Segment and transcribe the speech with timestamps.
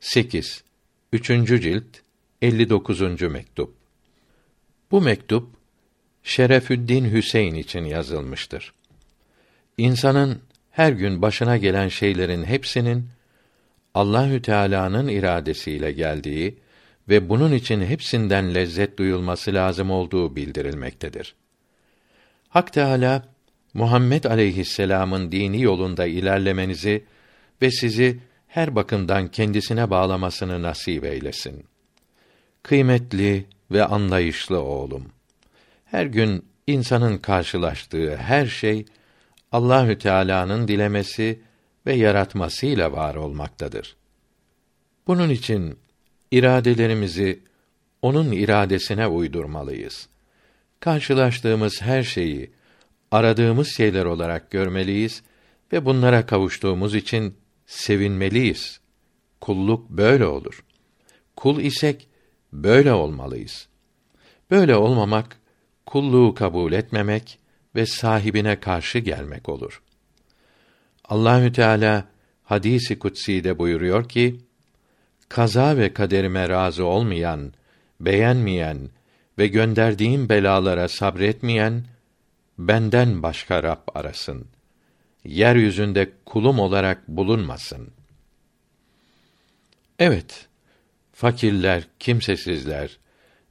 [0.00, 0.64] 8.
[1.12, 1.26] 3.
[1.46, 1.84] cilt
[2.42, 3.22] 59.
[3.22, 3.74] mektup.
[4.90, 5.48] Bu mektup
[6.22, 8.72] Şerefüddin Hüseyin için yazılmıştır.
[9.78, 10.40] İnsanın
[10.70, 13.08] her gün başına gelen şeylerin hepsinin
[13.94, 16.58] Allahü Teala'nın iradesiyle geldiği
[17.08, 21.34] ve bunun için hepsinden lezzet duyulması lazım olduğu bildirilmektedir.
[22.48, 23.28] Hak Teala
[23.74, 27.04] Muhammed aleyhisselam'ın dini yolunda ilerlemenizi
[27.62, 31.64] ve sizi her bakımdan kendisine bağlamasını nasip eylesin.
[32.62, 35.04] Kıymetli ve anlayışlı oğlum.
[35.84, 38.86] Her gün insanın karşılaştığı her şey
[39.52, 41.40] Allahü Teala'nın dilemesi
[41.86, 43.96] ve yaratmasıyla var olmaktadır.
[45.06, 45.78] Bunun için
[46.30, 47.40] iradelerimizi
[48.02, 50.08] onun iradesine uydurmalıyız.
[50.80, 52.50] Karşılaştığımız her şeyi
[53.10, 55.22] aradığımız şeyler olarak görmeliyiz
[55.72, 57.39] ve bunlara kavuştuğumuz için
[57.70, 58.80] sevinmeliyiz.
[59.40, 60.64] Kulluk böyle olur.
[61.36, 62.08] Kul isek
[62.52, 63.68] böyle olmalıyız.
[64.50, 65.40] Böyle olmamak
[65.86, 67.38] kulluğu kabul etmemek
[67.74, 69.82] ve sahibine karşı gelmek olur.
[71.04, 72.08] Allahü Teala
[72.44, 74.40] hadisi kutsi'de buyuruyor ki:
[75.28, 77.52] Kaza ve kaderime razı olmayan,
[78.00, 78.90] beğenmeyen
[79.38, 81.84] ve gönderdiğim belalara sabretmeyen
[82.58, 84.46] benden başka Rab arasın.
[85.24, 87.88] Yeryüzünde kulum olarak bulunmasın.
[89.98, 90.48] Evet,
[91.12, 92.98] fakirler, kimsesizler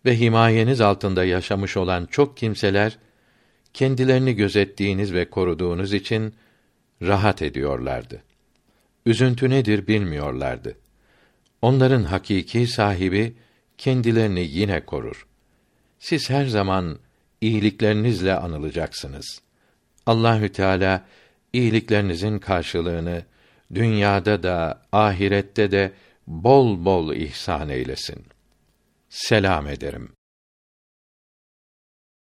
[0.06, 2.98] ve himayeniz altında yaşamış olan çok kimseler
[3.74, 6.34] kendilerini gözettiğiniz ve koruduğunuz için
[7.02, 8.24] rahat ediyorlardı.
[9.06, 10.78] Üzüntü nedir bilmiyorlardı.
[11.62, 13.36] Onların hakiki sahibi
[13.78, 15.28] kendilerini yine korur.
[16.00, 17.00] Siz her zaman
[17.42, 19.42] iyiliklerinizle anılacaksınız.
[20.06, 21.06] Allahü Teala
[21.54, 23.24] iyiliklerinizin karşılığını
[23.74, 25.92] dünyada da ahirette de
[26.28, 28.26] bol bol ihsan eylesin.
[29.10, 30.19] Selam ederim.